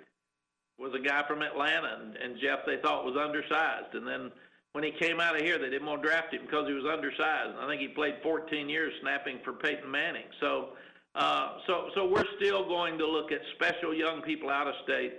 was 0.77 0.93
a 0.93 0.99
guy 0.99 1.23
from 1.27 1.41
Atlanta, 1.41 1.99
and, 2.01 2.15
and 2.17 2.39
Jeff 2.41 2.59
they 2.65 2.77
thought 2.77 3.05
was 3.05 3.15
undersized, 3.17 3.93
and 3.93 4.07
then 4.07 4.31
when 4.75 4.83
he 4.83 4.91
came 4.91 5.21
out 5.21 5.37
of 5.37 5.41
here, 5.41 5.57
they 5.57 5.69
didn't 5.69 5.87
want 5.87 6.03
to 6.03 6.07
draft 6.09 6.33
him 6.33 6.41
because 6.41 6.67
he 6.67 6.73
was 6.73 6.83
undersized. 6.83 7.55
I 7.57 7.65
think 7.65 7.79
he 7.79 7.87
played 7.87 8.15
14 8.21 8.67
years 8.67 8.91
snapping 9.01 9.39
for 9.41 9.53
Peyton 9.53 9.89
Manning. 9.89 10.25
So, 10.41 10.71
uh, 11.15 11.59
so, 11.65 11.91
so 11.95 12.05
we're 12.05 12.25
still 12.35 12.67
going 12.67 12.97
to 12.97 13.07
look 13.07 13.31
at 13.31 13.39
special 13.55 13.93
young 13.93 14.21
people 14.21 14.49
out 14.49 14.67
of 14.67 14.73
state, 14.83 15.13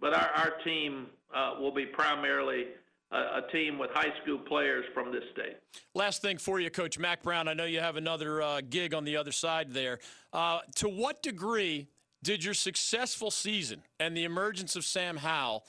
but 0.00 0.14
our, 0.14 0.30
our 0.36 0.50
team 0.62 1.08
uh, 1.34 1.56
will 1.58 1.74
be 1.74 1.86
primarily 1.86 2.66
a, 3.10 3.40
team 3.52 3.78
with 3.78 3.90
high 3.92 4.12
school 4.22 4.38
players 4.38 4.84
from 4.94 5.12
this 5.12 5.24
state. 5.32 5.56
Last 5.94 6.22
thing 6.22 6.38
for 6.38 6.60
you, 6.60 6.70
Coach 6.70 6.98
Mack 6.98 7.22
Brown. 7.22 7.48
I 7.48 7.54
know 7.54 7.64
you 7.64 7.80
have 7.80 7.96
another 7.96 8.42
uh, 8.42 8.60
gig 8.68 8.94
on 8.94 9.04
the 9.04 9.16
other 9.16 9.32
side 9.32 9.72
there. 9.72 9.98
Uh, 10.32 10.60
to 10.76 10.88
what 10.88 11.22
degree 11.22 11.88
did 12.22 12.44
your 12.44 12.54
successful 12.54 13.30
season 13.30 13.82
and 13.98 14.16
the 14.16 14.24
emergence 14.24 14.76
of 14.76 14.84
Sam 14.84 15.16
Howell 15.16 15.64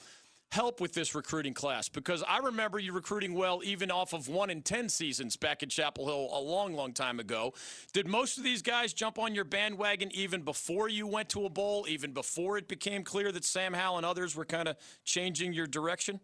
help 0.52 0.80
with 0.80 0.92
this 0.92 1.14
recruiting 1.14 1.54
class? 1.54 1.88
Because 1.88 2.22
I 2.28 2.38
remember 2.38 2.78
you 2.78 2.92
recruiting 2.92 3.34
well 3.34 3.62
even 3.64 3.90
off 3.90 4.12
of 4.12 4.28
one 4.28 4.50
in 4.50 4.62
10 4.62 4.88
seasons 4.88 5.36
back 5.36 5.62
at 5.62 5.70
Chapel 5.70 6.06
Hill 6.06 6.28
a 6.32 6.40
long, 6.40 6.74
long 6.74 6.92
time 6.92 7.18
ago. 7.18 7.54
Did 7.92 8.06
most 8.06 8.38
of 8.38 8.44
these 8.44 8.62
guys 8.62 8.92
jump 8.92 9.18
on 9.18 9.34
your 9.34 9.44
bandwagon 9.44 10.10
even 10.14 10.42
before 10.42 10.88
you 10.88 11.06
went 11.06 11.30
to 11.30 11.46
a 11.46 11.50
bowl, 11.50 11.86
even 11.88 12.12
before 12.12 12.58
it 12.58 12.68
became 12.68 13.02
clear 13.02 13.32
that 13.32 13.44
Sam 13.44 13.72
Howell 13.72 13.96
and 13.96 14.06
others 14.06 14.36
were 14.36 14.44
kind 14.44 14.68
of 14.68 14.76
changing 15.04 15.54
your 15.54 15.66
direction? 15.66 16.20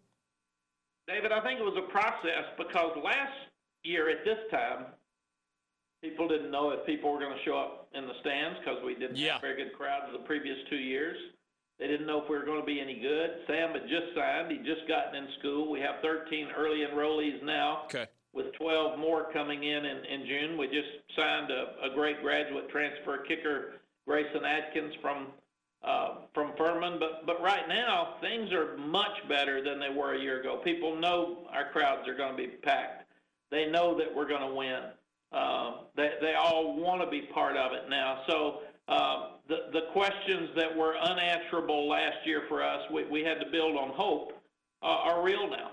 David, 1.09 1.31
I 1.33 1.41
think 1.41 1.59
it 1.59 1.65
was 1.65 1.73
a 1.73 1.89
process 1.89 2.53
because 2.53 2.93
last 3.01 3.33
year 3.81 4.13
at 4.13 4.21
this 4.23 4.37
time, 4.51 4.93
people 6.03 6.27
didn't 6.27 6.51
know 6.51 6.69
if 6.69 6.85
people 6.85 7.11
were 7.11 7.19
going 7.19 7.33
to 7.33 7.43
show 7.43 7.57
up 7.57 7.89
in 7.97 8.05
the 8.05 8.13
stands 8.21 8.59
because 8.61 8.77
we 8.85 8.93
didn't 8.93 9.17
yeah. 9.17 9.33
have 9.33 9.41
very 9.41 9.57
good 9.57 9.73
crowds 9.73 10.05
the 10.13 10.21
previous 10.29 10.57
two 10.69 10.77
years. 10.77 11.17
They 11.79 11.87
didn't 11.87 12.05
know 12.05 12.21
if 12.21 12.29
we 12.29 12.37
were 12.37 12.45
going 12.45 12.59
to 12.59 12.65
be 12.65 12.79
any 12.79 12.99
good. 12.99 13.41
Sam 13.47 13.73
had 13.73 13.89
just 13.89 14.13
signed. 14.13 14.51
He'd 14.51 14.65
just 14.65 14.85
gotten 14.87 15.15
in 15.15 15.27
school. 15.39 15.71
We 15.71 15.79
have 15.79 15.95
13 16.03 16.49
early 16.55 16.85
enrollees 16.85 17.41
now. 17.41 17.83
Okay. 17.85 18.05
With 18.31 18.53
12 18.61 18.99
more 18.99 19.33
coming 19.33 19.63
in 19.63 19.85
in, 19.85 20.05
in 20.05 20.27
June. 20.27 20.57
We 20.59 20.67
just 20.67 21.01
signed 21.17 21.49
a, 21.49 21.89
a 21.89 21.95
great 21.95 22.21
graduate 22.21 22.69
transfer 22.69 23.25
kicker, 23.27 23.81
Grayson 24.05 24.45
Atkins 24.45 24.93
from 25.01 25.27
uh, 25.83 26.15
from 26.33 26.51
Furman. 26.57 26.99
But 26.99 27.25
but 27.25 27.41
right 27.41 27.67
now 27.67 28.15
things 28.21 28.51
are 28.51 28.77
much 28.77 29.27
better 29.27 29.63
than 29.63 29.79
they 29.79 29.89
were 29.89 30.13
a 30.13 30.19
year 30.19 30.39
ago. 30.39 30.61
People 30.63 30.95
know 30.95 31.47
our 31.51 31.71
crowds 31.71 32.07
are 32.07 32.15
going 32.15 32.35
to 32.35 32.37
be 32.37 32.47
packed. 32.47 33.05
They 33.51 33.67
know 33.67 33.97
that 33.97 34.13
we're 34.13 34.27
going 34.27 34.47
to 34.47 34.55
win. 34.55 34.81
Uh, 35.31 35.71
they, 35.95 36.11
they 36.21 36.33
all 36.33 36.75
want 36.75 37.01
to 37.01 37.09
be 37.09 37.21
part 37.33 37.55
of 37.55 37.71
it 37.73 37.89
now. 37.89 38.21
So 38.27 38.61
uh, 38.87 39.29
the, 39.47 39.69
the 39.71 39.81
questions 39.91 40.49
that 40.55 40.75
were 40.75 40.97
unanswerable 40.97 41.87
last 41.87 42.17
year 42.25 42.43
for 42.47 42.63
us, 42.63 42.81
we, 42.91 43.05
we 43.05 43.23
had 43.23 43.39
to 43.39 43.45
build 43.51 43.77
on 43.77 43.89
hope, 43.89 44.33
uh, 44.81 44.85
are 44.85 45.23
real 45.23 45.49
now. 45.49 45.71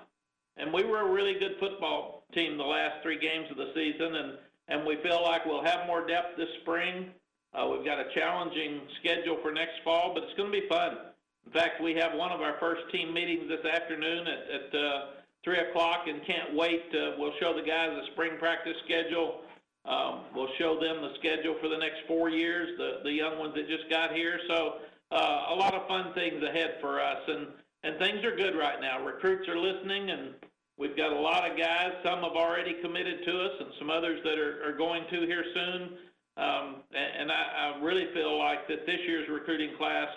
And 0.59 0.73
we 0.73 0.85
were 0.85 1.01
a 1.01 1.13
really 1.13 1.39
good 1.39 1.57
football 1.59 2.25
team 2.35 2.57
the 2.57 2.65
last 2.65 3.03
three 3.03 3.19
games 3.19 3.47
of 3.51 3.57
the 3.57 3.73
season, 3.75 4.17
and, 4.17 4.33
and 4.69 4.87
we 4.87 4.97
feel 5.03 5.23
like 5.23 5.45
we'll 5.47 5.65
have 5.65 5.87
more 5.87 6.07
depth 6.07 6.37
this 6.37 6.49
spring. 6.63 7.11
Uh, 7.57 7.69
we've 7.69 7.85
got 7.85 7.99
a 7.99 8.13
challenging 8.15 8.83
schedule 9.01 9.39
for 9.43 9.51
next 9.51 9.81
fall, 9.83 10.13
but 10.13 10.25
it's 10.25 10.35
going 10.37 10.53
to 10.53 10.61
be 10.61 10.69
fun. 10.69 10.99
In 11.47 11.53
fact, 11.53 11.81
we 11.81 11.95
have 11.95 12.15
one 12.15 12.33
of 12.33 12.41
our 12.41 12.57
first 12.61 12.83
team 12.93 13.15
meetings 13.15 13.49
this 13.49 13.65
afternoon 13.65 14.27
at, 14.27 14.75
at 14.75 14.81
uh, 14.81 15.07
3 15.45 15.59
o'clock 15.59 16.07
and 16.07 16.21
can't 16.27 16.55
wait. 16.55 16.85
Uh, 16.93 17.13
we'll 17.19 17.33
show 17.41 17.55
the 17.55 17.63
guys 17.63 17.91
the 17.91 18.13
spring 18.13 18.33
practice 18.39 18.77
schedule 18.85 19.41
um, 19.87 20.25
we'll 20.35 20.51
show 20.59 20.81
them 20.81 21.01
the 21.01 21.15
schedule 21.19 21.57
for 21.61 21.69
the 21.69 21.79
next 21.79 21.99
four 22.09 22.29
years, 22.29 22.77
the, 22.77 23.01
the 23.05 23.13
young 23.13 23.39
ones 23.39 23.55
that 23.55 23.69
just 23.69 23.89
got 23.89 24.13
here. 24.13 24.41
So 24.49 24.77
uh, 25.13 25.47
a 25.51 25.55
lot 25.55 25.75
of 25.75 25.87
fun 25.87 26.13
things 26.15 26.43
ahead 26.43 26.79
for 26.81 27.01
us, 27.01 27.21
and, 27.29 27.47
and 27.85 27.99
things 27.99 28.25
are 28.25 28.35
good 28.35 28.57
right 28.57 28.81
now. 28.81 29.05
Recruits 29.05 29.49
are 29.49 29.57
listening, 29.57 30.11
and 30.11 30.35
we've 30.77 30.97
got 30.97 31.13
a 31.13 31.19
lot 31.21 31.49
of 31.49 31.57
guys. 31.57 31.93
Some 32.05 32.23
have 32.23 32.35
already 32.35 32.75
committed 32.83 33.25
to 33.27 33.41
us, 33.43 33.53
and 33.61 33.69
some 33.79 33.91
others 33.91 34.21
that 34.25 34.39
are, 34.39 34.69
are 34.69 34.77
going 34.77 35.05
to 35.11 35.21
here 35.21 35.45
soon. 35.55 35.91
Um, 36.37 36.77
and, 36.95 37.23
and 37.23 37.33
I, 37.33 37.75
I 37.79 37.83
really 37.83 38.07
feel 38.13 38.39
like 38.39 38.69
that 38.69 38.87
this 38.87 39.01
year's 39.07 39.29
recruiting 39.29 39.71
class 39.79 40.09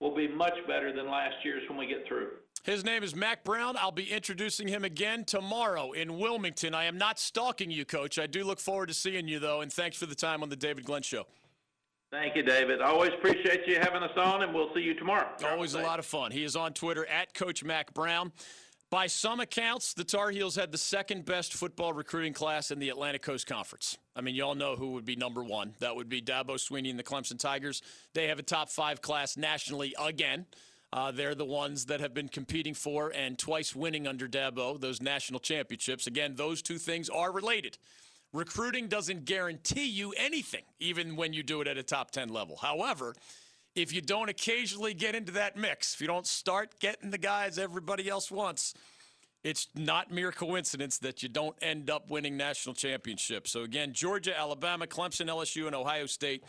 will 0.00 0.14
be 0.14 0.28
much 0.28 0.54
better 0.66 0.94
than 0.94 1.10
last 1.10 1.36
year's 1.44 1.62
when 1.68 1.78
we 1.78 1.86
get 1.86 2.06
through. 2.06 2.28
His 2.64 2.84
name 2.84 3.02
is 3.02 3.14
Mack 3.14 3.44
Brown. 3.44 3.76
I'll 3.78 3.92
be 3.92 4.10
introducing 4.10 4.66
him 4.66 4.84
again 4.84 5.24
tomorrow 5.24 5.92
in 5.92 6.18
Wilmington. 6.18 6.74
I 6.74 6.84
am 6.84 6.98
not 6.98 7.18
stalking 7.18 7.70
you, 7.70 7.84
Coach. 7.84 8.18
I 8.18 8.26
do 8.26 8.42
look 8.42 8.58
forward 8.58 8.88
to 8.88 8.94
seeing 8.94 9.28
you, 9.28 9.38
though, 9.38 9.60
and 9.60 9.72
thanks 9.72 9.96
for 9.96 10.06
the 10.06 10.16
time 10.16 10.42
on 10.42 10.48
the 10.48 10.56
David 10.56 10.84
Glenn 10.84 11.02
Show. 11.02 11.26
Thank 12.10 12.36
you, 12.36 12.42
David. 12.42 12.80
Always 12.80 13.10
appreciate 13.18 13.66
you 13.66 13.76
having 13.76 14.02
us 14.02 14.16
on, 14.16 14.42
and 14.42 14.54
we'll 14.54 14.72
see 14.74 14.80
you 14.80 14.94
tomorrow. 14.94 15.28
Always 15.48 15.74
a 15.74 15.80
lot 15.80 15.98
of 15.98 16.06
fun. 16.06 16.30
He 16.30 16.44
is 16.44 16.56
on 16.56 16.72
Twitter 16.72 17.06
at 17.06 17.34
Coach 17.34 17.62
Mack 17.62 17.92
Brown. 17.94 18.32
By 18.88 19.08
some 19.08 19.40
accounts, 19.40 19.94
the 19.94 20.04
Tar 20.04 20.30
Heels 20.30 20.54
had 20.54 20.70
the 20.70 20.78
second 20.78 21.24
best 21.24 21.54
football 21.54 21.92
recruiting 21.92 22.32
class 22.32 22.70
in 22.70 22.78
the 22.78 22.88
Atlantic 22.88 23.20
Coast 23.20 23.44
Conference. 23.44 23.98
I 24.14 24.20
mean, 24.20 24.36
y'all 24.36 24.54
know 24.54 24.76
who 24.76 24.92
would 24.92 25.04
be 25.04 25.16
number 25.16 25.42
one. 25.42 25.74
That 25.80 25.96
would 25.96 26.08
be 26.08 26.22
Dabo 26.22 26.50
Swinney 26.50 26.90
and 26.90 26.98
the 26.98 27.02
Clemson 27.02 27.36
Tigers. 27.36 27.82
They 28.14 28.28
have 28.28 28.38
a 28.38 28.44
top 28.44 28.70
five 28.70 29.02
class 29.02 29.36
nationally 29.36 29.92
again. 29.98 30.46
Uh, 30.92 31.10
they're 31.10 31.34
the 31.34 31.44
ones 31.44 31.86
that 31.86 31.98
have 31.98 32.14
been 32.14 32.28
competing 32.28 32.74
for 32.74 33.10
and 33.10 33.36
twice 33.36 33.74
winning 33.74 34.06
under 34.06 34.28
Dabo 34.28 34.80
those 34.80 35.02
national 35.02 35.40
championships. 35.40 36.06
Again, 36.06 36.36
those 36.36 36.62
two 36.62 36.78
things 36.78 37.08
are 37.10 37.32
related. 37.32 37.78
Recruiting 38.32 38.86
doesn't 38.86 39.24
guarantee 39.24 39.86
you 39.86 40.12
anything, 40.16 40.62
even 40.78 41.16
when 41.16 41.32
you 41.32 41.42
do 41.42 41.60
it 41.60 41.66
at 41.66 41.76
a 41.76 41.82
top 41.82 42.12
10 42.12 42.28
level. 42.28 42.56
However, 42.56 43.16
if 43.76 43.92
you 43.92 44.00
don't 44.00 44.28
occasionally 44.28 44.94
get 44.94 45.14
into 45.14 45.32
that 45.32 45.56
mix, 45.56 45.94
if 45.94 46.00
you 46.00 46.08
don't 46.08 46.26
start 46.26 46.80
getting 46.80 47.10
the 47.10 47.18
guys 47.18 47.58
everybody 47.58 48.08
else 48.08 48.30
wants, 48.30 48.74
it's 49.44 49.68
not 49.76 50.10
mere 50.10 50.32
coincidence 50.32 50.98
that 50.98 51.22
you 51.22 51.28
don't 51.28 51.54
end 51.62 51.88
up 51.88 52.10
winning 52.10 52.36
national 52.36 52.74
championships. 52.74 53.52
So, 53.52 53.62
again, 53.62 53.92
Georgia, 53.92 54.36
Alabama, 54.36 54.86
Clemson, 54.86 55.28
LSU, 55.28 55.66
and 55.66 55.76
Ohio 55.76 56.06
State 56.06 56.42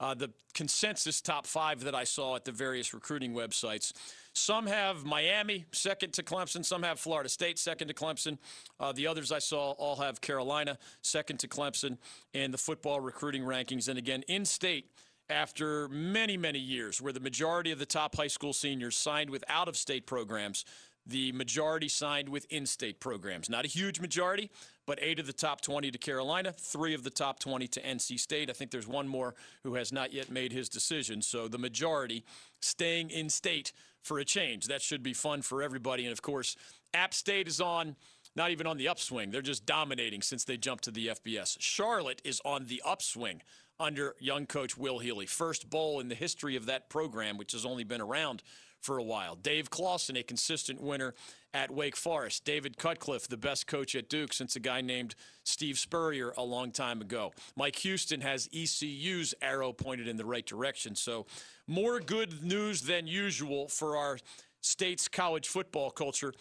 uh, 0.00 0.14
the 0.14 0.30
consensus 0.54 1.20
top 1.20 1.46
five 1.46 1.84
that 1.84 1.94
I 1.94 2.04
saw 2.04 2.34
at 2.34 2.44
the 2.44 2.52
various 2.52 2.94
recruiting 2.94 3.34
websites. 3.34 3.92
Some 4.32 4.66
have 4.66 5.04
Miami 5.04 5.66
second 5.72 6.14
to 6.14 6.22
Clemson. 6.22 6.64
Some 6.64 6.82
have 6.82 6.98
Florida 6.98 7.28
State 7.28 7.58
second 7.58 7.88
to 7.88 7.94
Clemson. 7.94 8.38
Uh, 8.78 8.92
the 8.92 9.06
others 9.06 9.30
I 9.30 9.40
saw 9.40 9.72
all 9.72 9.96
have 9.96 10.20
Carolina 10.20 10.78
second 11.02 11.38
to 11.40 11.48
Clemson 11.48 11.98
in 12.32 12.50
the 12.50 12.58
football 12.58 13.00
recruiting 13.00 13.42
rankings. 13.42 13.88
And 13.88 13.98
again, 13.98 14.22
in 14.26 14.46
state, 14.46 14.90
after 15.30 15.88
many, 15.88 16.36
many 16.36 16.58
years 16.58 17.00
where 17.00 17.12
the 17.12 17.20
majority 17.20 17.70
of 17.70 17.78
the 17.78 17.86
top 17.86 18.16
high 18.16 18.26
school 18.26 18.52
seniors 18.52 18.96
signed 18.96 19.30
with 19.30 19.44
out 19.48 19.68
of 19.68 19.76
state 19.76 20.06
programs, 20.06 20.64
the 21.06 21.32
majority 21.32 21.88
signed 21.88 22.28
with 22.28 22.46
in 22.50 22.66
state 22.66 23.00
programs. 23.00 23.48
Not 23.48 23.64
a 23.64 23.68
huge 23.68 24.00
majority, 24.00 24.50
but 24.86 24.98
eight 25.00 25.18
of 25.18 25.26
the 25.26 25.32
top 25.32 25.60
20 25.60 25.90
to 25.90 25.98
Carolina, 25.98 26.52
three 26.52 26.94
of 26.94 27.04
the 27.04 27.10
top 27.10 27.38
20 27.38 27.66
to 27.68 27.80
NC 27.80 28.18
State. 28.20 28.50
I 28.50 28.52
think 28.52 28.70
there's 28.70 28.86
one 28.86 29.08
more 29.08 29.34
who 29.62 29.74
has 29.74 29.92
not 29.92 30.12
yet 30.12 30.30
made 30.30 30.52
his 30.52 30.68
decision. 30.68 31.22
So 31.22 31.48
the 31.48 31.58
majority 31.58 32.24
staying 32.60 33.10
in 33.10 33.30
state 33.30 33.72
for 34.02 34.18
a 34.18 34.24
change. 34.24 34.66
That 34.66 34.82
should 34.82 35.02
be 35.02 35.12
fun 35.12 35.42
for 35.42 35.62
everybody. 35.62 36.04
And 36.04 36.12
of 36.12 36.22
course, 36.22 36.56
App 36.94 37.14
State 37.14 37.48
is 37.48 37.60
on 37.60 37.96
not 38.36 38.50
even 38.50 38.66
on 38.66 38.76
the 38.76 38.88
upswing. 38.88 39.30
They're 39.30 39.42
just 39.42 39.66
dominating 39.66 40.22
since 40.22 40.44
they 40.44 40.56
jumped 40.56 40.84
to 40.84 40.90
the 40.90 41.08
FBS. 41.08 41.56
Charlotte 41.58 42.22
is 42.24 42.40
on 42.44 42.66
the 42.66 42.80
upswing 42.84 43.42
under 43.80 44.14
young 44.20 44.46
coach 44.46 44.76
Will 44.76 44.98
Healy. 44.98 45.26
First 45.26 45.70
bowl 45.70 46.00
in 46.00 46.08
the 46.08 46.14
history 46.14 46.54
of 46.54 46.66
that 46.66 46.90
program, 46.90 47.38
which 47.38 47.52
has 47.52 47.64
only 47.64 47.82
been 47.82 48.00
around 48.00 48.42
for 48.80 48.98
a 48.98 49.02
while. 49.02 49.34
Dave 49.34 49.70
Clawson, 49.70 50.16
a 50.16 50.22
consistent 50.22 50.80
winner 50.80 51.14
at 51.52 51.70
Wake 51.70 51.96
Forest. 51.96 52.44
David 52.44 52.76
Cutcliffe, 52.76 53.28
the 53.28 53.36
best 53.36 53.66
coach 53.66 53.94
at 53.94 54.08
Duke 54.08 54.32
since 54.32 54.56
a 54.56 54.60
guy 54.60 54.80
named 54.80 55.14
Steve 55.44 55.78
Spurrier 55.78 56.32
a 56.36 56.42
long 56.42 56.70
time 56.70 57.00
ago. 57.00 57.32
Mike 57.56 57.76
Houston 57.76 58.20
has 58.20 58.48
ECU's 58.52 59.34
arrow 59.42 59.72
pointed 59.72 60.08
in 60.08 60.16
the 60.16 60.24
right 60.24 60.46
direction. 60.46 60.94
So, 60.94 61.26
more 61.66 62.00
good 62.00 62.42
news 62.42 62.82
than 62.82 63.06
usual 63.06 63.68
for 63.68 63.96
our 63.96 64.18
state's 64.60 65.08
college 65.08 65.48
football 65.48 65.90
culture. 65.90 66.32